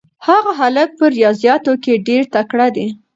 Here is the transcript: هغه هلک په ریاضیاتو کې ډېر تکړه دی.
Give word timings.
هغه 0.27 0.51
هلک 0.59 0.89
په 0.99 1.05
ریاضیاتو 1.17 1.73
کې 1.83 2.03
ډېر 2.07 2.21
تکړه 2.35 2.67
دی. 2.75 2.87